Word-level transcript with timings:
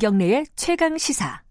김경래의 0.00 0.46
최강 0.56 0.96
시사. 0.96 1.42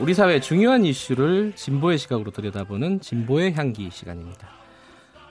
우리 0.00 0.14
사회 0.14 0.40
중요한 0.40 0.86
이슈를 0.86 1.54
진보의 1.54 1.98
시각으로 1.98 2.30
들여다보는 2.30 3.00
진보의 3.00 3.52
향기 3.52 3.90
시간입니다. 3.90 4.48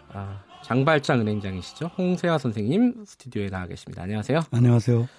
아, 0.09 0.43
장발장 0.63 1.21
은행장이시죠? 1.21 1.87
홍세화 1.97 2.37
선생님 2.37 3.03
스튜디오에 3.07 3.49
나와 3.49 3.65
계십니다. 3.65 4.03
안녕하세요. 4.03 4.41
안녕하세요. 4.51 5.09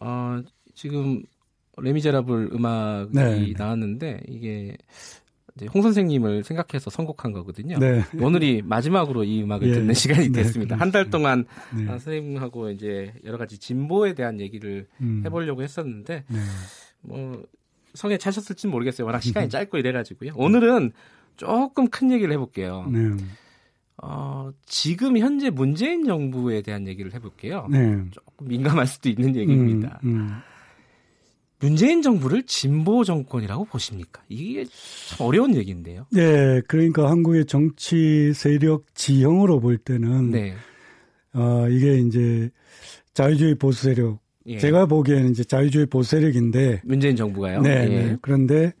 어, 0.00 0.40
지금 0.74 1.22
레미제라블 1.76 2.50
음악이 2.52 3.10
네. 3.12 3.54
나왔는데 3.56 4.22
이게 4.28 4.76
홍 5.74 5.82
선생님을 5.82 6.44
생각해서 6.44 6.90
선곡한 6.90 7.32
거거든요. 7.32 7.78
네. 7.78 8.02
오늘이 8.20 8.62
마지막으로 8.62 9.24
이 9.24 9.42
음악을 9.42 9.68
예. 9.68 9.72
듣는 9.74 9.94
시간이 9.94 10.30
네, 10.30 10.42
됐습니다. 10.42 10.76
네, 10.76 10.78
한달 10.78 11.10
동안 11.10 11.44
네. 11.76 11.86
선생님하고 11.86 12.70
이제 12.70 13.12
여러 13.24 13.36
가지 13.36 13.58
진보에 13.58 14.14
대한 14.14 14.40
얘기를 14.40 14.86
음. 15.00 15.22
해보려고 15.24 15.62
했었는데 15.62 16.24
네. 16.26 16.38
뭐 17.02 17.42
성에 17.94 18.16
차셨을지 18.18 18.68
모르겠어요. 18.68 19.06
워낙 19.06 19.20
시간이 19.20 19.48
짧고 19.48 19.78
이래가지고요. 19.78 20.32
오늘은 20.36 20.92
조금 21.36 21.88
큰 21.88 22.10
얘기를 22.10 22.32
해볼게요. 22.32 22.86
네. 22.90 23.16
어, 24.02 24.50
지금 24.64 25.18
현재 25.18 25.50
문재인 25.50 26.04
정부에 26.04 26.62
대한 26.62 26.86
얘기를 26.86 27.12
해볼게요. 27.12 27.66
네. 27.70 28.02
조금 28.12 28.48
민감할 28.48 28.86
수도 28.86 29.08
있는 29.08 29.36
얘기입니다. 29.36 30.00
음, 30.04 30.10
음. 30.10 30.40
문재인 31.60 32.00
정부를 32.00 32.42
진보 32.44 33.04
정권이라고 33.04 33.66
보십니까? 33.66 34.22
이게 34.28 34.64
참 35.08 35.26
어려운 35.26 35.54
얘기인데요. 35.54 36.06
네, 36.10 36.60
그러니까 36.66 37.10
한국의 37.10 37.44
정치 37.44 38.32
세력 38.34 38.86
지형으로 38.94 39.60
볼 39.60 39.76
때는 39.76 40.30
네. 40.30 40.54
어, 41.34 41.68
이게 41.68 41.98
이제 41.98 42.50
자유주의 43.12 43.54
보수 43.56 43.84
세력 43.84 44.18
예. 44.46 44.58
제가 44.58 44.86
보기에는 44.86 45.30
이제 45.30 45.44
자유주의 45.44 45.86
보수 45.86 46.10
세력인데 46.10 46.80
문재인 46.84 47.14
정부가요. 47.14 47.60
네, 47.60 47.70
예. 47.70 47.86
네. 47.88 48.16
그런데 48.22 48.72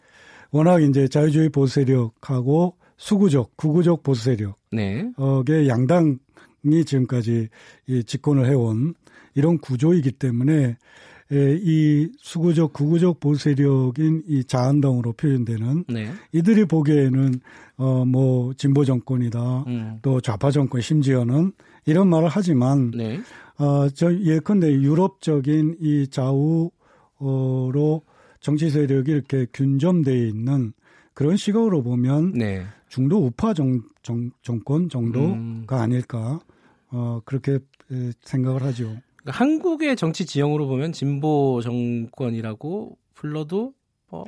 워낙 0.50 0.82
이제 0.82 1.06
자유주의 1.06 1.50
보수 1.50 1.74
세력하고 1.74 2.76
수구적, 2.96 3.56
구구적 3.56 4.02
보수 4.02 4.24
세력의 4.24 4.54
네. 4.72 5.68
양당이 5.68 6.84
지금까지 6.86 7.48
이 7.86 8.04
집권을 8.04 8.46
해온 8.46 8.94
이런 9.34 9.58
구조이기 9.58 10.12
때문에 10.12 10.76
이 11.32 12.10
수구적, 12.18 12.72
구구적 12.72 13.20
보수 13.20 13.44
세력인 13.44 14.24
이 14.26 14.44
자한당으로 14.44 15.12
표현되는 15.12 15.84
네. 15.88 16.10
이들이 16.32 16.64
보기에는 16.64 17.40
어 17.76 18.04
뭐 18.04 18.52
진보 18.54 18.84
정권이다, 18.84 19.64
음. 19.66 19.98
또 20.02 20.20
좌파 20.20 20.50
정권 20.50 20.80
심지어는 20.80 21.52
이런 21.86 22.08
말을 22.08 22.28
하지만 22.28 22.90
네. 22.90 23.20
어저 23.56 24.18
예컨대 24.20 24.72
유럽적인 24.72 25.76
이 25.80 26.06
좌우로 26.08 26.70
정치 28.40 28.70
세력이 28.70 29.10
이렇게 29.12 29.46
균점되어 29.52 30.14
있는 30.14 30.72
그런 31.14 31.36
시각으로 31.36 31.82
보면 31.82 32.32
네. 32.32 32.64
중도 32.88 33.24
우파 33.24 33.54
정, 33.54 33.80
정, 34.02 34.30
정권 34.42 34.88
정도가 34.88 35.28
음. 35.36 35.66
아닐까 35.68 36.40
어, 36.90 37.20
그렇게 37.24 37.58
생각을 38.22 38.62
하죠. 38.62 38.96
그러니까 39.30 39.38
한국의 39.38 39.96
정치 39.96 40.26
지형으로 40.26 40.66
보면 40.66 40.92
진보 40.92 41.60
정권이라고 41.62 42.96
불러도 43.14 43.72
뭐 44.08 44.24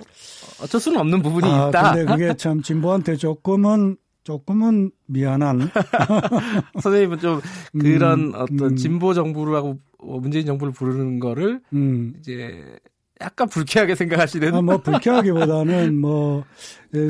어쩔 0.62 0.80
수는 0.80 0.98
없는 0.98 1.22
부분이 1.22 1.46
아, 1.50 1.68
있다. 1.68 1.94
근데 1.94 2.12
그게 2.12 2.34
참 2.36 2.62
진보한테 2.62 3.16
조금은 3.16 3.96
조금은 4.24 4.92
미안한 5.06 5.68
선생님은 6.80 7.18
좀 7.18 7.40
그런 7.78 8.20
음, 8.20 8.32
어떤 8.34 8.60
음. 8.60 8.76
진보 8.76 9.14
정부라고 9.14 9.78
문재인 9.98 10.46
정부를 10.46 10.72
부르는 10.72 11.18
거를 11.18 11.60
음. 11.72 12.14
이제 12.20 12.78
약간 13.20 13.48
불쾌하게 13.48 13.94
생각하시는. 13.94 14.54
아, 14.54 14.62
뭐 14.62 14.78
불쾌하기보다는 14.78 16.00
뭐 16.00 16.44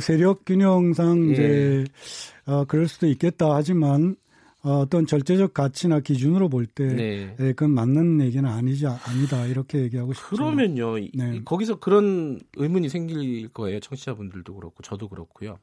세력 0.00 0.44
균형상 0.44 1.28
예. 1.28 1.32
이제 1.32 1.84
어, 2.46 2.64
그럴 2.64 2.88
수도 2.88 3.06
있겠다 3.06 3.54
하지만 3.54 4.16
어, 4.64 4.78
어떤 4.78 5.06
절대적 5.06 5.54
가치나 5.54 6.00
기준으로 6.00 6.48
볼때 6.48 6.86
네. 6.86 7.36
예, 7.40 7.52
그건 7.52 7.72
맞는 7.72 8.20
얘기는 8.20 8.48
아니지 8.48 8.86
아니다 8.86 9.44
이렇게 9.46 9.80
얘기하고 9.80 10.12
싶죠. 10.12 10.28
그러면요, 10.28 10.98
네. 11.14 11.42
거기서 11.44 11.80
그런 11.80 12.38
의문이 12.56 12.88
생길 12.88 13.48
거예요. 13.48 13.80
청취자분들도 13.80 14.54
그렇고 14.54 14.82
저도 14.82 15.08
그렇고요. 15.08 15.58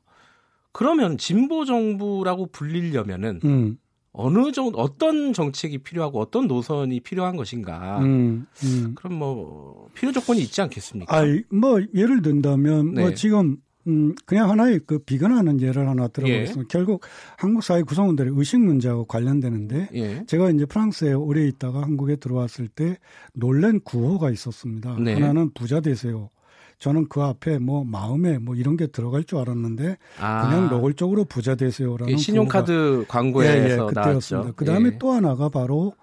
그러면 0.72 1.18
진보 1.18 1.66
정부라고 1.66 2.48
불리려면은 2.48 3.40
음. 3.46 3.78
어느 4.12 4.52
정도 4.52 4.80
어떤 4.80 5.34
정책이 5.34 5.80
필요하고 5.80 6.20
어떤 6.20 6.48
노선이 6.48 7.00
필요한 7.00 7.36
것인가. 7.38 8.00
음, 8.00 8.48
음. 8.64 8.96
그럼 8.96 9.14
뭐 9.14 9.88
필요 9.94 10.12
조건이 10.12 10.42
있지 10.42 10.62
않겠습니까? 10.62 11.16
아, 11.16 11.24
뭐 11.50 11.80
예를 11.94 12.22
든다면 12.22 12.86
뭐 12.86 12.94
네. 12.96 13.02
뭐 13.02 13.14
지금 13.14 13.58
음, 13.88 14.14
그냥 14.26 14.50
하나의 14.50 14.82
그 14.86 15.00
비근하는 15.00 15.62
예를 15.62 15.88
하나 15.88 16.08
들어보겠습니다. 16.08 16.62
예. 16.62 16.66
결국 16.70 17.02
한국 17.38 17.64
사회 17.64 17.82
구성원들의 17.82 18.34
의식 18.36 18.60
문제하고 18.60 19.06
관련되는데 19.06 19.90
예. 19.94 20.26
제가 20.26 20.52
이제 20.52 20.66
프랑스에 20.66 21.14
오래 21.14 21.48
있다가 21.48 21.82
한국에 21.82 22.18
들어왔을 22.18 22.68
때 22.68 22.98
놀란 23.34 23.80
구호가 23.80 24.32
있었습니다. 24.32 24.98
네. 25.00 25.14
하나는 25.14 25.52
부자 25.54 25.80
되세요. 25.80 26.30
저는 26.78 27.08
그 27.10 27.22
앞에 27.22 27.60
뭐 27.60 27.84
마음에 27.84 28.38
뭐 28.38 28.56
이런 28.56 28.78
게 28.78 28.88
들어갈 28.88 29.24
줄 29.26 29.40
알았는데 29.40 29.98
아. 30.20 30.48
그냥 30.48 30.70
노골적으로 30.70 31.26
부자 31.26 31.56
되세요라는 31.56 32.18
신용카드 32.18 33.06
광고에서 33.08 33.58
예, 33.58 33.72
예, 33.72 33.78
그때였습니다. 33.78 34.54
그 34.56 34.66
다음에 34.66 34.92
예. 34.94 34.98
또 34.98 35.12
하나가 35.12 35.50
바로 35.50 35.94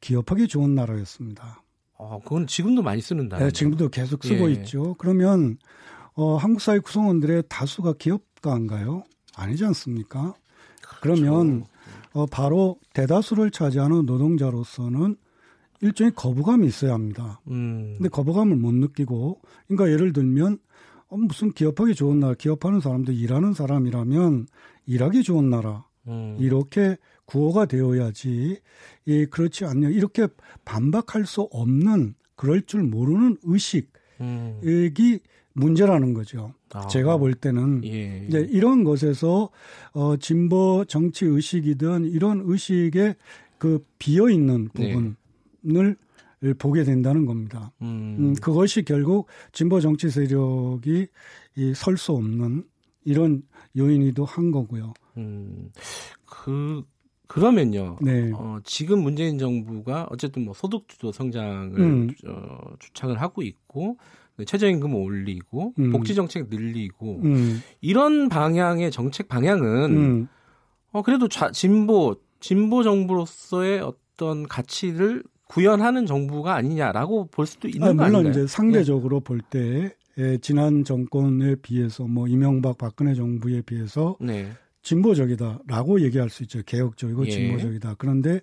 기업하기 0.00 0.48
좋은 0.48 0.74
나라였습니다. 0.74 1.62
아, 1.98 2.18
그건 2.22 2.46
지금도 2.46 2.82
많이 2.82 3.00
쓰는 3.00 3.28
나라. 3.28 3.46
네, 3.46 3.50
지금도 3.50 3.88
계속 3.88 4.22
쓰고 4.22 4.50
예. 4.50 4.52
있죠. 4.54 4.94
그러면 4.98 5.56
어, 6.16 6.36
한국 6.36 6.60
사회 6.60 6.78
구성원들의 6.78 7.44
다수가 7.48 7.94
기업가인가요? 7.94 9.04
아니지 9.36 9.64
않습니까? 9.66 10.34
그렇죠. 11.00 11.22
그러면 11.22 11.64
어, 12.12 12.26
바로 12.26 12.78
대다수를 12.94 13.50
차지하는 13.50 14.06
노동자로서는 14.06 15.16
일종의 15.82 16.12
거부감이 16.16 16.66
있어야 16.66 16.94
합니다. 16.94 17.40
음. 17.48 17.94
근데 17.98 18.08
거부감을 18.08 18.56
못 18.56 18.72
느끼고, 18.72 19.40
그러니까 19.68 19.92
예를 19.92 20.14
들면 20.14 20.58
어, 21.08 21.16
무슨 21.18 21.52
기업하기 21.52 21.94
좋은 21.94 22.18
나라, 22.18 22.34
기업하는 22.34 22.80
사람들 22.80 23.14
일하는 23.14 23.52
사람이라면 23.52 24.46
일하기 24.86 25.22
좋은 25.22 25.50
나라 25.50 25.84
음. 26.08 26.36
이렇게 26.40 26.96
구호가 27.26 27.66
되어야지. 27.66 28.60
예, 29.08 29.26
그렇지 29.26 29.66
않냐 29.66 29.90
이렇게 29.90 30.28
반박할 30.64 31.26
수 31.26 31.42
없는 31.42 32.14
그럴 32.36 32.62
줄 32.62 32.82
모르는 32.82 33.36
의식이 33.42 33.88
음. 34.20 34.60
문제라는 35.56 36.14
거죠. 36.14 36.52
아. 36.72 36.86
제가 36.86 37.16
볼 37.16 37.34
때는 37.34 37.82
예, 37.84 38.22
예. 38.22 38.26
이제 38.28 38.46
이런 38.50 38.84
것에서 38.84 39.50
어 39.92 40.16
진보 40.18 40.84
정치 40.86 41.24
의식이든 41.24 42.04
이런 42.04 42.42
의식에 42.44 43.14
그 43.58 43.84
비어 43.98 44.28
있는 44.28 44.68
네. 44.74 44.92
부분. 44.92 45.16
네. 45.62 45.80
을 46.44 46.52
보게 46.54 46.84
된다는 46.84 47.24
겁니다. 47.24 47.72
음. 47.80 48.16
음, 48.18 48.34
그것이 48.34 48.82
결국 48.84 49.26
진보 49.52 49.80
정치 49.80 50.10
세력이 50.10 51.08
설 51.74 51.96
수 51.96 52.12
없는 52.12 52.62
이런 53.04 53.42
요인이도 53.76 54.24
한 54.26 54.50
거고요. 54.50 54.92
음, 55.16 55.70
그 56.26 56.84
그러면요. 57.26 57.98
네. 58.02 58.30
어, 58.34 58.58
지금 58.64 59.02
문재인 59.02 59.38
정부가 59.38 60.06
어쨌든 60.10 60.44
뭐 60.44 60.52
소득주도 60.54 61.10
성장을 61.10 61.80
음. 61.80 62.10
어, 62.28 62.58
주창을 62.78 63.20
하고 63.20 63.42
있고 63.42 63.96
최저임금 64.44 64.94
올리고 64.94 65.74
음. 65.78 65.92
복지 65.92 66.14
정책 66.14 66.48
늘리고 66.48 67.20
음. 67.24 67.62
이런 67.80 68.28
방향의 68.28 68.90
정책 68.90 69.28
방향은 69.28 69.96
음. 69.96 70.28
어, 70.92 71.02
그래도 71.02 71.28
좌, 71.28 71.50
진보 71.50 72.16
진보 72.40 72.82
정부로서의 72.82 73.80
어떤 73.80 74.46
가치를 74.46 75.22
구현하는 75.48 76.06
정부가 76.06 76.54
아니냐라고 76.54 77.26
볼 77.28 77.46
수도 77.46 77.68
있는 77.68 77.88
아, 77.88 77.92
물론 77.92 78.16
아닌가요? 78.16 78.30
이제 78.30 78.46
상대적으로 78.46 79.20
네. 79.20 79.24
볼때 79.24 79.96
예, 80.18 80.38
지난 80.38 80.84
정권에 80.84 81.56
비해서 81.56 82.04
뭐 82.04 82.26
이명박 82.26 82.78
박근혜 82.78 83.14
정부에 83.14 83.60
비해서 83.62 84.16
네. 84.20 84.50
진보적이다라고 84.86 86.00
얘기할 86.02 86.30
수 86.30 86.44
있죠. 86.44 86.62
개혁적이고 86.64 87.26
예. 87.26 87.30
진보적이다. 87.30 87.96
그런데 87.98 88.40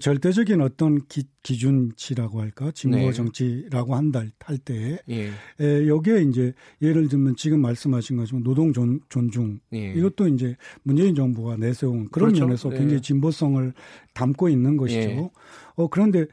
절대적인 0.00 0.60
어떤 0.60 0.98
기, 1.06 1.22
준치라고 1.44 2.40
할까 2.40 2.72
진보 2.72 2.96
네. 2.96 3.12
정치라고 3.12 3.94
한다 3.94 4.24
할 4.40 4.58
때, 4.58 4.98
예. 5.08 5.30
에, 5.60 5.86
여기에 5.86 6.22
이제 6.22 6.52
예를 6.82 7.06
들면 7.06 7.36
지금 7.36 7.60
말씀하신 7.60 8.16
것처럼 8.16 8.42
노동 8.42 8.72
존, 8.72 8.98
존중 9.08 9.60
예. 9.74 9.92
이것도 9.92 10.26
이제 10.26 10.56
문재인 10.82 11.14
정부가 11.14 11.56
내세운 11.56 12.08
그런 12.10 12.30
그렇죠? 12.30 12.46
면에서 12.46 12.68
네. 12.70 12.78
굉장히 12.78 13.00
진보성을 13.00 13.72
담고 14.12 14.48
있는 14.48 14.76
것이죠. 14.76 14.98
예. 14.98 15.30
어 15.76 15.86
그런데 15.86 16.26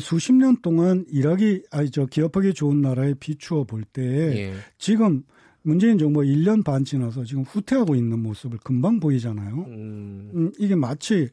수십 0.00 0.32
년 0.34 0.56
동안 0.62 1.04
일하기 1.10 1.64
아니 1.72 1.90
저 1.90 2.06
기업하기 2.06 2.54
좋은 2.54 2.80
나라에 2.80 3.14
비추어 3.14 3.64
볼때 3.64 4.02
예. 4.02 4.52
지금 4.78 5.24
문재인 5.62 5.98
정부가 5.98 6.24
1년 6.24 6.64
반 6.64 6.84
지나서 6.84 7.24
지금 7.24 7.42
후퇴하고 7.42 7.94
있는 7.94 8.20
모습을 8.20 8.58
금방 8.62 9.00
보이잖아요. 9.00 9.54
음. 9.68 10.30
음 10.34 10.52
이게 10.58 10.74
마치 10.74 11.28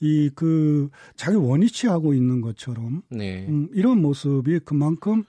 이 0.00 0.30
그 0.34 0.90
자기 1.16 1.36
원위치 1.36 1.88
하고 1.88 2.14
있는 2.14 2.40
것처럼 2.40 3.02
네. 3.10 3.46
음, 3.48 3.68
이런 3.72 4.00
모습이 4.00 4.60
그만큼 4.60 5.24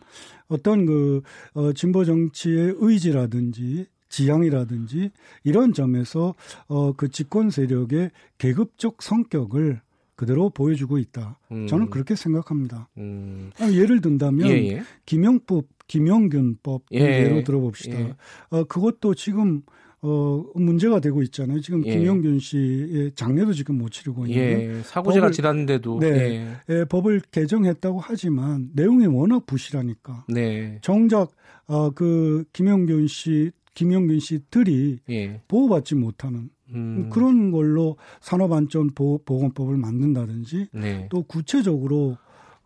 어떤 0.47 0.85
그 0.85 1.21
어, 1.53 1.73
진보 1.73 2.05
정치의 2.05 2.75
의지라든지 2.77 3.87
지향이라든지 4.09 5.11
이런 5.43 5.73
점에서 5.73 6.35
어, 6.67 6.93
그 6.93 7.09
집권 7.09 7.49
세력의 7.49 8.11
계급적 8.37 9.01
성격을 9.01 9.81
그대로 10.15 10.49
보여주고 10.49 10.97
있다. 10.97 11.39
음. 11.51 11.65
저는 11.65 11.89
그렇게 11.89 12.15
생각합니다. 12.15 12.89
음. 12.97 13.51
예를 13.61 14.01
든다면 14.01 14.49
예, 14.49 14.53
예. 14.67 14.83
김영법, 15.05 15.65
김영균법 15.89 16.83
예. 16.93 16.99
예로 17.25 17.43
들어봅시다. 17.43 17.99
예. 17.99 18.15
어, 18.51 18.63
그것도 18.63 19.15
지금 19.15 19.63
어, 20.01 20.45
문제가 20.55 21.01
되고 21.01 21.21
있잖아요. 21.23 21.59
지금 21.59 21.85
예. 21.85 21.97
김영균 21.97 22.39
씨의 22.39 23.11
장례도 23.15 23.51
지금 23.51 23.77
못 23.77 23.89
치르고 23.89 24.27
있는 24.27 24.41
예. 24.41 24.81
사고제가 24.83 25.31
지났는데도 25.31 25.99
네, 25.99 26.07
예. 26.07 26.47
예. 26.69 26.85
법을 26.85 27.21
개정했다고 27.31 27.99
하지만 27.99 28.69
내용이 28.73 29.07
워낙 29.07 29.45
부실하니까 29.45 30.25
네. 30.29 30.77
정작 30.81 31.31
어, 31.67 31.89
그 31.89 32.45
김영균 32.53 33.07
씨 33.07 33.51
김영균 33.73 34.19
씨들이 34.19 34.99
예. 35.09 35.41
보호받지 35.47 35.95
못하는 35.95 36.49
음. 36.73 37.09
그런 37.11 37.51
걸로 37.51 37.97
산업안전보건법을 38.21 39.75
만든다든지 39.75 40.67
네. 40.73 41.07
또 41.09 41.23
구체적으로 41.23 42.17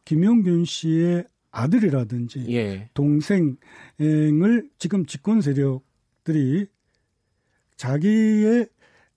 김영균 0.05 0.65
씨의 0.65 1.25
아들이라든지 1.53 2.45
예. 2.49 2.89
동생을 2.93 4.69
지금 4.79 5.05
집권 5.05 5.39
세력들이 5.39 6.65
자기의 7.77 8.67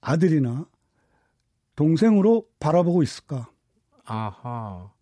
아들이나 0.00 0.67
동생으로 1.75 2.47
바라보고 2.61 3.03
있을까? 3.03 3.50
아하. 4.05 4.93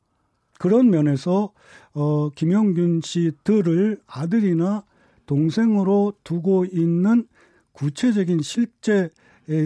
그런 0.59 0.91
면에서 0.91 1.53
어 1.93 2.31
김영균 2.31 3.01
씨들을 3.03 4.01
아들이나 4.07 4.85
동생으로 5.27 6.15
두고 6.23 6.65
있는 6.65 7.27
구체적인 7.73 8.41
실제 8.43 9.11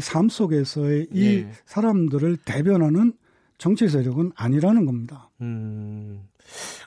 삶 0.01 0.29
속에서의 0.31 1.09
이 1.13 1.25
예. 1.25 1.51
사람들을 1.67 2.39
대변하는 2.39 3.13
정치 3.59 3.89
세력은 3.89 4.33
아니라는 4.37 4.87
겁니다. 4.87 5.31
음, 5.41 6.23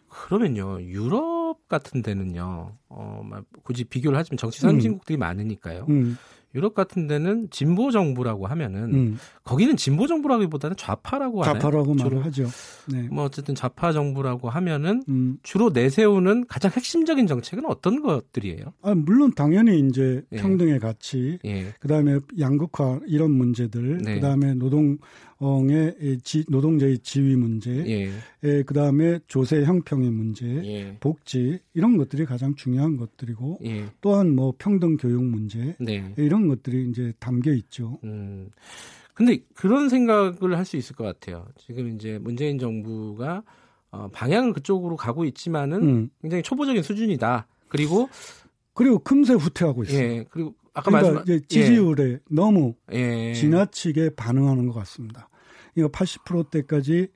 그러면요, 0.08 0.82
유럽 0.82 1.68
같은 1.68 2.02
데는요, 2.02 2.74
어, 2.90 3.30
굳이 3.64 3.84
비교를 3.84 4.18
하자면 4.18 4.38
정치 4.38 4.62
선진국들이 4.62 5.18
음. 5.18 5.20
많으니까요. 5.20 5.86
음. 5.90 6.18
유럽 6.54 6.74
같은 6.74 7.08
데는 7.08 7.48
진보 7.50 7.92
정부라고 7.92 8.48
하면은 8.48 8.94
음. 8.94 9.18
거기는 9.44 9.78
진보 9.78 10.08
정부라기보다는 10.08 10.76
좌파라고 10.76 11.44
하나요? 11.44 11.60
좌파라고 11.60 11.94
말을 11.94 12.26
하죠. 12.26 12.48
네. 12.92 13.04
뭐 13.04 13.24
어쨌든 13.24 13.56
좌파 13.56 13.94
정부라고 13.94 14.50
하면은 14.50 15.04
음. 15.08 15.38
주로 15.44 15.70
내세우는 15.70 16.48
가장 16.48 16.72
핵심적인 16.72 17.28
정책은 17.28 17.66
어떤 17.68 18.02
것들이에요? 18.02 18.66
아, 18.82 18.94
물론 18.94 19.34
당연히 19.34 19.80
이제 19.80 20.24
예. 20.32 20.38
평등의 20.38 20.80
가치, 20.80 21.40
예. 21.46 21.74
그다음에 21.80 22.20
양극화 22.38 23.00
이런 23.08 23.32
문제들, 23.32 24.00
네. 24.00 24.16
그다음에 24.16 24.54
노동 24.54 24.98
의 25.42 26.20
지, 26.24 26.46
노동자의 26.48 27.00
지위 27.00 27.36
문제, 27.36 27.72
예. 27.88 28.12
예, 28.44 28.64
그 28.64 28.74
다음에 28.74 29.20
조세 29.28 29.64
형평의 29.64 30.12
문제, 30.12 30.46
예. 30.46 30.98
복지 31.00 31.60
이런 31.74 31.98
것들이 31.98 32.26
가장 32.26 32.56
중요한 32.56 32.98
것들이고 32.98 33.60
예. 33.66 33.86
또한 34.02 34.36
뭐 34.36 34.54
평등 34.58 34.98
교육 34.98 35.24
문제 35.24 35.76
네. 35.80 36.14
이런 36.18 36.48
것들이 36.48 36.90
이제 36.90 37.14
담겨 37.20 37.52
있죠. 37.54 37.98
음. 38.04 38.50
근데 39.14 39.40
그런 39.56 39.90
생각을 39.90 40.58
할 40.58 40.66
수 40.66 40.78
있을 40.78 40.96
것 40.96 41.04
같아요. 41.04 41.46
지금 41.58 41.96
이제 41.96 42.18
문재인 42.20 42.58
정부가 42.60 43.44
어, 43.92 44.08
방향은 44.14 44.54
그쪽으로 44.54 44.96
가고 44.96 45.26
있지만은 45.26 45.82
음. 45.84 46.10
굉장히 46.22 46.44
초보적인 46.44 46.82
수준이다. 46.82 47.48
그리고 47.68 48.10
그리고 48.74 49.00
금세 49.00 49.34
후퇴하고 49.34 49.84
있어요. 49.84 50.00
예. 50.00 50.26
그리고 50.30 50.54
아까 50.74 50.90
그러니까 50.90 51.14
말씀 51.14 51.24
이제 51.24 51.46
지지율에 51.48 52.04
예. 52.14 52.20
너무 52.30 52.76
예. 52.94 53.34
지나치게 53.34 54.12
반응하는 54.16 54.68
것 54.68 54.74
같습니다. 54.76 55.30
이거 55.76 55.88
80%대까지 55.90 57.08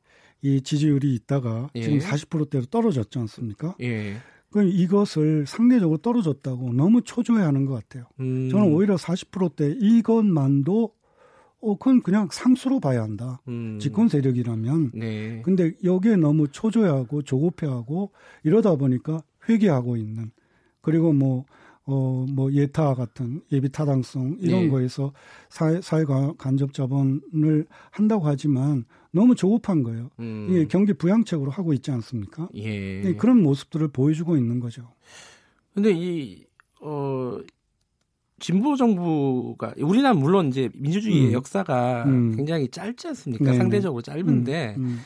이 0.41 0.61
지지율이 0.61 1.13
있다가 1.15 1.69
예. 1.75 1.81
지금 1.81 1.99
40%대로 1.99 2.65
떨어졌지 2.65 3.17
않습니까? 3.19 3.75
예. 3.81 4.17
그럼 4.51 4.69
이것을 4.69 5.45
상대적으로 5.47 5.97
떨어졌다고 5.97 6.73
너무 6.73 7.01
초조해하는 7.01 7.65
것 7.65 7.73
같아요. 7.73 8.05
음. 8.19 8.49
저는 8.49 8.71
오히려 8.73 8.95
40%대 8.95 9.75
이것만도 9.79 10.93
어, 11.61 11.77
그건 11.77 12.01
그냥 12.01 12.29
상수로 12.31 12.79
봐야 12.79 13.01
한다. 13.01 13.41
음. 13.47 13.79
집권 13.79 14.07
세력이라면. 14.07 14.91
네. 14.93 15.41
근데 15.43 15.73
여기에 15.83 16.17
너무 16.17 16.47
초조해하고 16.47 17.23
조급해하고 17.23 18.11
이러다 18.43 18.75
보니까 18.75 19.23
회귀하고 19.49 19.97
있는 19.97 20.31
그리고 20.81 21.11
뭐 21.11 21.45
어, 21.87 22.25
뭐 22.29 22.51
예타 22.51 22.95
같은 22.95 23.41
예비 23.51 23.69
타당성 23.69 24.37
이런 24.39 24.61
네. 24.63 24.69
거에서 24.69 25.13
사회, 25.49 25.81
사회 25.81 26.03
간접 26.37 26.73
자본을 26.73 27.67
한다고 27.91 28.25
하지만 28.25 28.85
너무 29.11 29.35
조급한 29.35 29.83
거예요. 29.83 30.09
음. 30.19 30.47
이게 30.49 30.65
경기 30.67 30.93
부양책으로 30.93 31.51
하고 31.51 31.73
있지 31.73 31.91
않습니까? 31.91 32.49
예. 32.55 33.01
네, 33.01 33.15
그런 33.15 33.41
모습들을 33.41 33.87
보여주고 33.89 34.35
있는 34.35 34.59
거죠. 34.59 34.93
근데 35.73 35.91
이, 35.91 36.45
어, 36.81 37.37
진보 38.39 38.75
정부가 38.75 39.73
우리나라 39.77 40.13
물론 40.13 40.47
이제 40.47 40.69
민주주의의 40.73 41.27
음. 41.27 41.33
역사가 41.33 42.03
음. 42.05 42.35
굉장히 42.35 42.67
짧지 42.67 43.07
않습니까? 43.09 43.45
네네. 43.45 43.57
상대적으로 43.57 44.01
짧은데 44.01 44.75
음. 44.77 44.99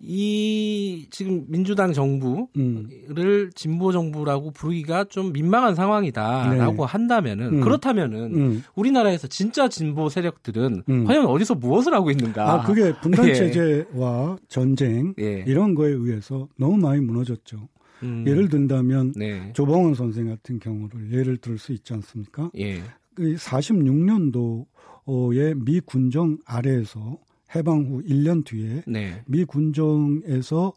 음. 0.00 0.06
이 0.06 1.06
지금 1.10 1.44
민주당 1.48 1.92
정부를 1.92 2.46
음. 2.56 3.50
진보 3.54 3.92
정부라고 3.92 4.52
부르기가 4.52 5.04
좀 5.04 5.32
민망한 5.32 5.74
상황이다라고 5.74 6.86
네. 6.86 6.92
한다면은 6.92 7.58
음. 7.58 7.60
그렇다면은 7.60 8.34
음. 8.34 8.62
우리나라에서 8.74 9.26
진짜 9.26 9.68
진보 9.68 10.08
세력들은 10.08 10.84
음. 10.88 11.04
과연 11.04 11.26
어디서 11.26 11.56
무엇을 11.56 11.94
하고 11.94 12.10
있는가? 12.10 12.52
아 12.52 12.62
그게 12.62 12.92
분단 13.00 13.26
예. 13.28 13.34
체제와 13.34 14.36
예. 14.40 14.46
전쟁 14.48 15.14
예. 15.18 15.44
이런 15.46 15.74
거에 15.74 15.90
의해서 15.90 16.48
너무 16.56 16.76
많이 16.76 17.00
무너졌죠. 17.00 17.68
음. 18.04 18.24
예를 18.26 18.48
든다면 18.48 19.12
네. 19.16 19.52
조봉원 19.54 19.94
선생 19.94 20.28
같은 20.28 20.60
경우를 20.60 21.12
예를 21.12 21.36
들 21.38 21.58
수 21.58 21.72
있지 21.72 21.92
않습니까? 21.94 22.50
예. 22.56 22.80
46년도에 23.18 25.64
미 25.64 25.80
군정 25.80 26.38
아래에서 26.46 27.18
해방 27.54 27.86
후 27.86 28.02
1년 28.02 28.44
뒤에 28.44 28.82
네. 28.86 29.22
미 29.26 29.44
군정에서 29.44 30.74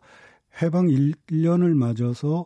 해방 0.62 0.88
1년을 0.88 1.74
맞아서 1.76 2.46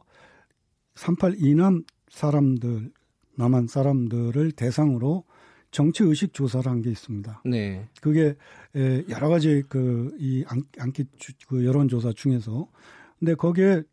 38 0.96 1.36
이남 1.40 1.84
사람들 2.10 2.92
남한 3.38 3.68
사람들을 3.68 4.52
대상으로 4.54 5.26
정치 5.72 6.04
의식 6.04 6.34
조사를 6.34 6.72
한 6.72 6.82
게 6.82 6.90
있습니다. 6.90 7.42
네. 7.46 7.90
그게 8.02 8.36
여러 9.10 9.28
가지 9.28 9.62
그이 9.68 10.46
안기 10.78 11.06
그 11.48 11.66
여론 11.66 11.90
조사 11.90 12.14
중에서 12.14 12.70
근데 13.20 13.36
거기에 13.36 13.84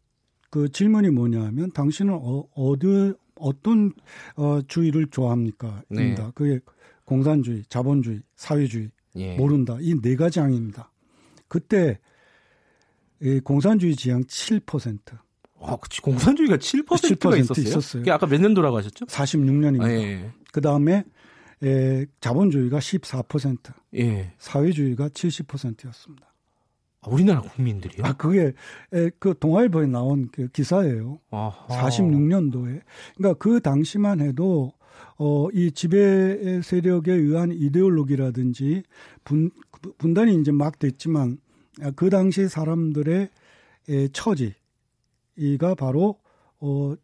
그 0.51 0.69
질문이 0.69 1.11
뭐냐하면 1.11 1.73
당신은 1.73 2.15
어, 2.15 2.45
어디 2.55 3.15
어떤 3.35 3.93
어 4.37 4.61
주의를 4.62 5.09
좋아합니까? 5.09 5.83
입니다. 5.91 6.27
네. 6.27 6.31
그게 6.35 6.61
공산주의, 7.05 7.65
자본주의, 7.69 8.21
사회주의 8.37 8.91
예. 9.16 9.37
모른다. 9.37 9.76
이 9.81 9.95
네 10.00 10.16
가지 10.16 10.40
항입니다. 10.40 10.90
그때 11.49 11.99
이 13.21 13.40
공산주의 13.40 13.95
지향 13.95 14.23
7%. 14.25 14.99
아, 15.61 15.76
그치. 15.76 16.00
공산주의가 16.00 16.57
7%가 16.57 16.97
7% 16.97 17.38
있었어요. 17.38 17.62
있었어요. 17.66 18.12
아까 18.12 18.26
몇 18.26 18.40
년도라고 18.40 18.78
하셨죠? 18.78 19.07
46년입니다. 19.07 19.83
아, 19.85 19.90
예. 19.92 20.31
그 20.52 20.61
다음에 20.61 21.04
에, 21.62 22.07
자본주의가 22.21 22.78
14%, 22.81 23.73
예. 23.97 24.33
사회주의가 24.38 25.09
70%였습니다. 25.11 26.33
아, 27.02 27.11
우리나라 27.11 27.40
국민들이요? 27.42 28.04
아, 28.04 28.12
그게, 28.14 28.52
에, 28.92 29.11
그 29.21 29.35
동아일보에 29.38 29.87
나온 29.87 30.28
그 30.33 30.49
기사예요. 30.49 31.21
아하. 31.31 31.66
46년도에. 31.69 32.81
그러니까 33.16 33.38
그 33.38 33.61
당시만 33.61 34.21
해도 34.21 34.73
어, 35.19 35.49
이 35.53 35.71
지배 35.73 36.61
세력에 36.63 37.13
의한 37.13 37.53
이데올로기라든지 37.53 38.83
분, 39.25 39.51
분단이 39.99 40.41
이제 40.41 40.53
막 40.53 40.79
됐지만 40.79 41.39
그 41.97 42.11
당시 42.11 42.49
사람들의 42.49 43.29
처지가 44.13 45.75
바로 45.77 46.19
어, 46.61 46.95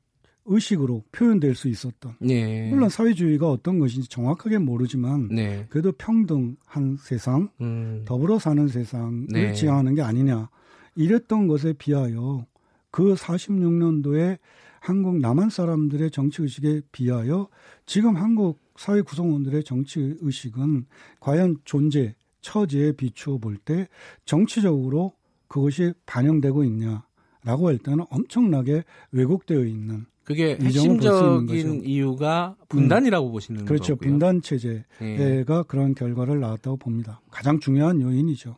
의식으로 0.49 1.05
표현될 1.13 1.55
수 1.55 1.69
있었던. 1.69 2.15
네. 2.21 2.69
물론 2.71 2.89
사회주의가 2.89 3.51
어떤 3.51 3.79
것인지 3.79 4.09
정확하게 4.09 4.59
모르지만 4.59 5.29
네. 5.29 5.67
그래도 5.69 5.93
평등한 5.93 6.97
세상, 7.01 7.51
음. 7.61 8.03
더불어 8.07 8.39
사는 8.39 8.67
세상을 8.67 9.27
네. 9.29 9.53
지향하는 9.53 9.95
게 9.95 10.03
아니냐. 10.03 10.49
이랬던 10.95 11.47
것에 11.47 11.75
비하여 11.75 12.47
그 12.91 13.15
46년도에 13.15 14.39
한국 14.81 15.19
남한 15.19 15.51
사람들의 15.51 16.11
정치 16.11 16.43
의식에 16.43 16.83
비하여 16.93 17.49
지금 17.87 18.17
한국 18.17 18.59
사회 18.77 19.03
구성원들의 19.03 19.65
정치 19.65 20.17
의식은 20.21 20.87
과연 21.21 21.59
존재, 21.65 22.15
처지에 22.41 22.93
비추어 22.93 23.39
볼 23.39 23.59
때 23.65 23.89
정치적으로 24.25 25.13
그것이 25.49 25.93
반영되고 26.07 26.63
있냐라고 26.65 27.69
할 27.69 27.79
때는 27.79 28.05
엄청나게 28.11 28.85
왜곡되어 29.13 29.65
있는 29.65 30.07
그게 30.25 30.59
핵심적인 30.61 31.85
이유가 31.85 32.55
분단이라고 32.69 33.29
음. 33.29 33.33
보시는 33.33 33.65
그렇죠. 33.65 33.97
거고요. 33.97 34.11
분단 34.11 34.43
체제가 34.43 34.85
예. 35.01 35.45
그런 35.67 35.95
결과를 35.95 36.39
낳았다고 36.41 36.77
봅니다. 36.77 37.23
가장 37.31 37.59
중요한 37.61 38.03
요인이죠. 38.03 38.55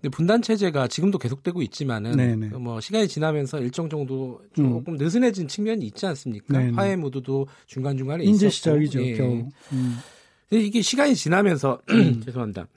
근데 0.00 0.10
분단 0.10 0.42
체제가 0.42 0.88
지금도 0.88 1.18
계속되고 1.18 1.62
있지만은 1.62 2.16
네네. 2.16 2.50
그뭐 2.50 2.80
시간이 2.80 3.08
지나면서 3.08 3.60
일정 3.60 3.88
정도 3.88 4.40
조금 4.54 4.94
음. 4.94 4.96
느슨해진 4.96 5.48
측면이 5.48 5.86
있지 5.86 6.06
않습니까? 6.06 6.58
네네. 6.58 6.72
화해 6.72 6.96
무드도 6.96 7.46
중간 7.66 7.96
중간에 7.96 8.24
이제 8.24 8.46
있었고. 8.46 8.50
시작이죠. 8.50 9.02
예. 9.04 9.14
겨우. 9.14 9.48
음. 9.72 9.96
이게 10.50 10.80
시간이 10.82 11.14
지나면서 11.14 11.80
죄송합니다. 12.24 12.68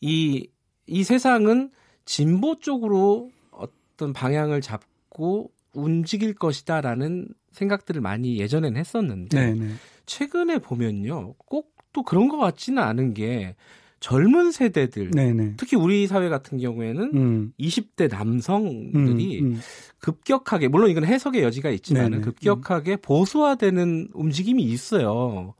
이이 0.00 1.02
세상은 1.04 1.70
진보 2.04 2.58
쪽으로 2.58 3.30
어떤 3.50 4.12
방향을 4.12 4.60
잡고 4.60 5.50
움직일 5.72 6.34
것이다라는 6.34 7.28
생각들을 7.52 8.00
많이 8.00 8.38
예전에는 8.38 8.78
했었는데 8.78 9.54
네네. 9.54 9.74
최근에 10.06 10.58
보면요 10.58 11.34
꼭 11.34 11.78
또 11.92 12.02
그런 12.02 12.28
것 12.28 12.36
같지는 12.38 12.82
않은 12.82 13.14
게 13.14 13.56
젊은 14.00 14.52
세대들 14.52 15.10
네네. 15.10 15.54
특히 15.56 15.76
우리 15.76 16.06
사회 16.06 16.28
같은 16.28 16.58
경우에는 16.58 17.10
음. 17.14 17.52
20대 17.58 18.08
남성들이 18.10 19.40
음, 19.40 19.46
음. 19.46 19.60
급격하게 19.98 20.68
물론 20.68 20.90
이건 20.90 21.04
해석의 21.04 21.42
여지가 21.42 21.70
있지만 21.70 22.20
급격하게 22.20 22.96
보수화되는 22.96 24.10
움직임이 24.14 24.62
있어요. 24.62 25.54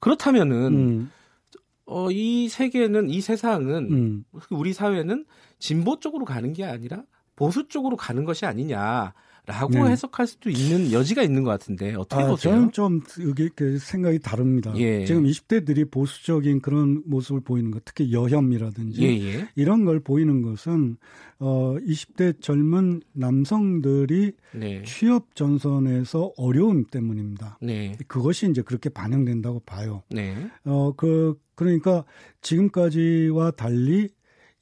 그렇다면은 0.00 0.56
음. 0.74 1.10
어, 1.86 2.10
이 2.10 2.48
세계는 2.48 3.10
이 3.10 3.20
세상은 3.20 3.92
음. 3.92 4.24
우리 4.50 4.72
사회는 4.72 5.26
진보 5.58 6.00
쪽으로 6.00 6.24
가는 6.24 6.52
게 6.52 6.64
아니라 6.64 7.02
보수 7.36 7.68
쪽으로 7.68 7.96
가는 7.96 8.24
것이 8.24 8.46
아니냐. 8.46 9.12
라고 9.46 9.72
네. 9.74 9.90
해석할 9.90 10.26
수도 10.26 10.48
있는 10.48 10.90
여지가 10.90 11.22
있는 11.22 11.42
것 11.42 11.50
같은데 11.50 11.94
어떻게 11.94 12.22
아, 12.22 12.28
보세요? 12.28 12.54
저는 12.54 12.72
좀 12.72 13.00
이게 13.18 13.50
그 13.54 13.78
생각이 13.78 14.18
다릅니다. 14.20 14.72
예. 14.76 15.04
지금 15.04 15.24
20대들이 15.24 15.90
보수적인 15.90 16.62
그런 16.62 17.02
모습을 17.04 17.42
보이는 17.42 17.70
것, 17.70 17.84
특히 17.84 18.10
여혐이라든지 18.10 19.02
예예. 19.02 19.34
예. 19.34 19.48
이런 19.54 19.84
걸 19.84 20.00
보이는 20.00 20.40
것은 20.40 20.96
어 21.40 21.76
20대 21.78 22.40
젊은 22.40 23.02
남성들이 23.12 24.32
네. 24.54 24.82
취업 24.84 25.34
전선에서 25.34 26.32
어려움 26.38 26.84
때문입니다. 26.86 27.58
네. 27.60 27.98
그것이 28.08 28.48
이제 28.48 28.62
그렇게 28.62 28.88
반영된다고 28.88 29.60
봐요. 29.60 30.02
네. 30.08 30.48
어그 30.64 31.38
그러니까 31.54 32.04
지금까지와 32.40 33.50
달리 33.50 34.08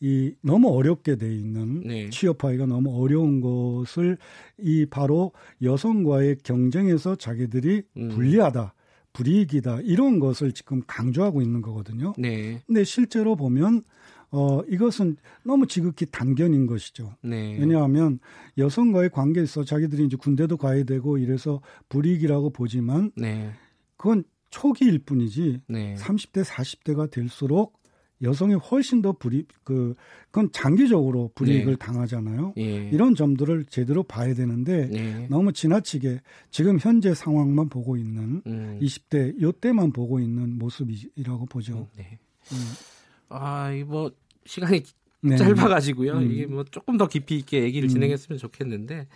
이 0.02 0.34
너무 0.42 0.68
어렵게 0.68 1.14
돼 1.14 1.32
있는 1.32 1.80
네. 1.86 2.10
취업하기가 2.10 2.66
너무 2.66 3.00
어려운 3.00 3.40
것을 3.40 4.18
이 4.58 4.84
바로 4.84 5.30
여성과의 5.62 6.38
경쟁에서 6.42 7.14
자기들이 7.14 7.84
음. 7.96 8.08
불리하다. 8.08 8.74
불이익이다 9.12 9.82
이런 9.82 10.18
것을 10.18 10.52
지금 10.52 10.82
강조하고 10.88 11.40
있는 11.40 11.62
거거든요. 11.62 12.14
네. 12.18 12.60
근데 12.66 12.82
실제로 12.82 13.36
보면 13.36 13.82
어 14.32 14.62
이것은 14.68 15.18
너무 15.44 15.68
지극히 15.68 16.06
단견인 16.06 16.66
것이죠. 16.66 17.14
네. 17.22 17.56
왜냐하면 17.60 18.18
여성과의 18.58 19.10
관계에서 19.10 19.62
자기들이 19.64 20.06
이제 20.06 20.16
군대도 20.16 20.56
가야 20.56 20.82
되고 20.82 21.16
이래서 21.16 21.60
불이익이라고 21.90 22.50
보지만 22.50 23.12
네. 23.14 23.52
그건 23.96 24.24
초기일 24.50 24.98
뿐이지 25.00 25.60
네. 25.68 25.94
30대 25.94 26.44
40대가 26.44 27.08
될수록 27.08 27.81
여성이 28.22 28.54
훨씬 28.54 29.02
더 29.02 29.12
불이 29.12 29.46
그 29.64 29.94
그건 30.26 30.50
장기적으로 30.52 31.30
불이익을 31.34 31.72
네. 31.72 31.76
당하잖아요. 31.76 32.54
예. 32.58 32.88
이런 32.90 33.14
점들을 33.14 33.66
제대로 33.66 34.02
봐야 34.02 34.34
되는데 34.34 34.86
네. 34.86 35.26
너무 35.28 35.52
지나치게 35.52 36.20
지금 36.50 36.78
현재 36.80 37.14
상황만 37.14 37.68
보고 37.68 37.96
있는 37.96 38.42
음. 38.46 38.78
20대 38.80 39.40
요때만 39.40 39.92
보고 39.92 40.20
있는 40.20 40.58
모습이라고 40.58 41.46
보죠. 41.46 41.78
음, 41.78 41.86
네. 41.96 42.18
음. 42.52 42.56
아, 43.28 43.72
이뭐 43.72 44.12
시간이 44.46 44.82
네. 45.22 45.36
짧아가지고요. 45.36 46.12
음. 46.14 46.30
이게 46.30 46.46
뭐 46.46 46.64
조금 46.70 46.96
더 46.98 47.06
깊이 47.06 47.36
있게 47.38 47.62
얘기를 47.62 47.86
음. 47.86 47.90
진행했으면 47.90 48.38
좋겠는데 48.38 49.06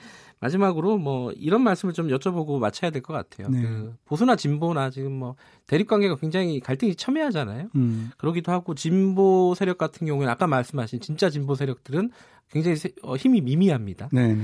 마지막으로 0.40 0.98
뭐 0.98 1.32
이런 1.32 1.62
말씀을 1.62 1.94
좀 1.94 2.08
여쭤보고 2.08 2.58
마쳐야 2.58 2.90
될 2.90 3.02
것 3.02 3.12
같아요. 3.12 3.48
네. 3.48 3.62
그 3.62 3.94
보수나 4.04 4.36
진보나 4.36 4.90
지금 4.90 5.12
뭐 5.12 5.34
대립 5.66 5.88
관계가 5.88 6.16
굉장히 6.16 6.60
갈등이 6.60 6.94
첨예하잖아요. 6.94 7.68
음. 7.75 8.10
그러기도 8.18 8.52
하고 8.52 8.75
진보 8.75 9.54
세력 9.56 9.78
같은 9.78 10.06
경우에는 10.06 10.30
아까 10.32 10.46
말씀하신 10.46 11.00
진짜 11.00 11.28
진보 11.30 11.54
세력들은 11.54 12.10
굉장히 12.50 12.76
세, 12.76 12.90
어, 13.02 13.16
힘이 13.16 13.40
미미합니다. 13.40 14.08
네. 14.12 14.36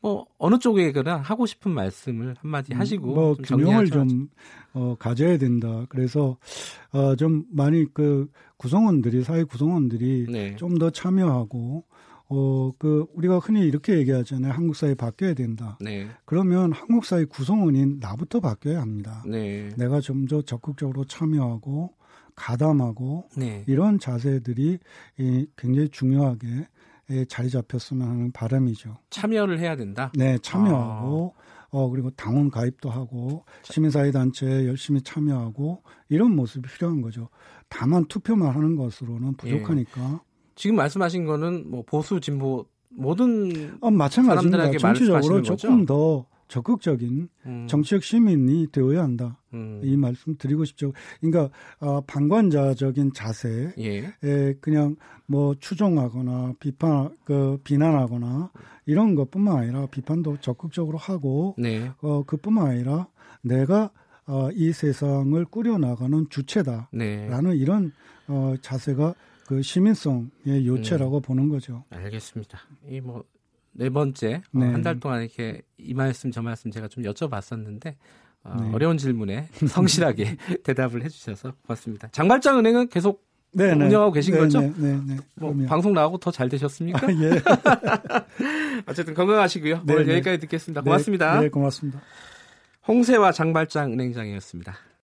네. 0.00 0.08
뭐 0.08 0.26
어느 0.38 0.58
쪽에거나 0.58 1.16
하고 1.16 1.46
싶은 1.46 1.70
말씀을 1.72 2.34
한마디 2.40 2.72
음, 2.72 2.78
하시고 2.80 3.06
뭐 3.06 3.34
균형을 3.34 3.90
좀 3.90 4.28
어, 4.72 4.94
가져야 4.98 5.38
된다. 5.38 5.86
그래서 5.88 6.36
어, 6.92 7.16
좀 7.16 7.44
많이 7.50 7.86
그 7.92 8.30
구성원들이 8.58 9.24
사회 9.24 9.44
구성원들이 9.44 10.26
네. 10.30 10.56
좀더 10.56 10.90
참여하고 10.90 11.84
어, 12.30 12.72
그, 12.78 13.06
우리가 13.14 13.38
흔히 13.38 13.66
이렇게 13.66 13.96
얘기하잖아요. 13.96 14.52
한국 14.52 14.76
사회 14.76 14.94
바뀌어야 14.94 15.32
된다. 15.32 15.78
네. 15.80 16.06
그러면 16.26 16.72
한국 16.72 17.06
사회 17.06 17.24
구성원인 17.24 17.98
나부터 18.00 18.40
바뀌어야 18.40 18.80
합니다. 18.82 19.24
네. 19.26 19.70
내가 19.78 20.00
좀 20.00 20.26
더 20.28 20.42
적극적으로 20.42 21.04
참여하고 21.06 21.94
가담하고 22.34 23.28
네. 23.36 23.64
이런 23.66 23.98
자세들이 23.98 24.78
굉장히 25.56 25.88
중요하게 25.88 26.68
자리 27.28 27.50
잡혔으면 27.50 28.08
하는 28.08 28.32
바람이죠. 28.32 28.98
참여를 29.10 29.58
해야 29.58 29.76
된다? 29.76 30.12
네, 30.14 30.38
참여하고, 30.38 31.34
아. 31.36 31.66
어, 31.70 31.88
그리고 31.90 32.10
당원 32.10 32.50
가입도 32.50 32.90
하고, 32.90 33.44
시민사회 33.62 34.10
단체에 34.10 34.66
열심히 34.66 35.00
참여하고, 35.02 35.82
이런 36.08 36.34
모습이 36.34 36.68
필요한 36.68 37.00
거죠. 37.00 37.28
다만 37.68 38.04
투표만 38.06 38.54
하는 38.54 38.76
것으로는 38.76 39.34
부족하니까. 39.36 40.12
예. 40.14 40.28
지금 40.54 40.76
말씀하신 40.76 41.24
거는 41.24 41.70
뭐 41.70 41.84
보수 41.86 42.20
진보 42.20 42.66
모든 42.90 43.76
어, 43.80 43.90
마찬가지입니다. 43.90 44.72
정치적으로 44.78 45.42
조금 45.42 45.86
더 45.86 46.26
적극적인 46.48 47.28
음. 47.46 47.66
정치적 47.68 48.02
시민이 48.02 48.68
되어야 48.72 49.02
한다. 49.02 49.40
음. 49.54 49.80
이 49.84 49.96
말씀 49.96 50.36
드리고 50.36 50.64
싶죠. 50.64 50.92
그러니까 51.20 51.50
어, 51.78 52.00
방관자적인 52.02 53.12
자세에 53.12 53.74
예. 53.78 54.54
그냥 54.60 54.96
뭐 55.26 55.54
추종하거나 55.54 56.54
비판 56.58 57.16
그 57.24 57.58
비난하거나 57.64 58.50
이런 58.86 59.14
것뿐만 59.14 59.58
아니라 59.58 59.86
비판도 59.86 60.38
적극적으로 60.40 60.98
하고 60.98 61.54
네. 61.58 61.92
어, 62.00 62.24
그뿐만 62.24 62.66
아니라 62.68 63.08
내가 63.42 63.90
어, 64.26 64.50
이 64.52 64.72
세상을 64.72 65.42
꾸려 65.46 65.78
나가는 65.78 66.26
주체다라는 66.28 66.88
네. 66.92 67.56
이런 67.56 67.92
어, 68.26 68.54
자세가 68.60 69.14
그 69.46 69.62
시민성의 69.62 70.66
요체라고 70.66 71.20
음. 71.20 71.22
보는 71.22 71.48
거죠. 71.48 71.84
알겠습니다. 71.88 72.58
이뭐 72.86 73.24
네 73.72 73.90
번째 73.90 74.34
어, 74.36 74.58
네. 74.58 74.66
어, 74.66 74.72
한달 74.72 74.98
동안 75.00 75.22
이렇게 75.22 75.62
이 75.76 75.94
말씀 75.94 76.30
저 76.30 76.42
말씀 76.42 76.70
제가 76.70 76.88
좀 76.88 77.04
여쭤봤었는데 77.04 77.94
어, 78.44 78.56
네. 78.60 78.70
어려운 78.72 78.98
질문에 78.98 79.48
성실하게 79.68 80.36
대답을 80.64 81.04
해주셔서 81.04 81.52
고맙습니다. 81.66 82.08
장발장 82.12 82.58
은행은 82.58 82.88
계속 82.88 83.26
네네. 83.52 83.74
네. 83.76 83.84
운영하고 83.86 84.12
계신 84.12 84.34
네네. 84.34 84.44
거죠? 84.44 84.60
네네. 84.60 85.00
네. 85.06 85.16
뭐 85.36 85.54
방송 85.66 85.94
나가고 85.94 86.18
더 86.18 86.30
잘 86.30 86.48
되셨습니까? 86.50 87.06
아, 87.06 87.10
예. 87.10 87.42
어쨌든 88.86 89.14
건강하시고요. 89.14 89.84
네네. 89.84 90.02
오늘 90.02 90.14
여기까지 90.14 90.38
듣겠습니다. 90.40 90.82
고맙습니다. 90.82 91.40
네, 91.40 91.48
고맙습니다. 91.48 92.00
홍세와 92.86 93.32
장발장 93.32 93.92
은행장이었습니다. 93.92 94.74